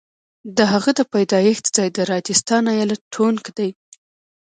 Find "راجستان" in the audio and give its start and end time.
2.11-2.63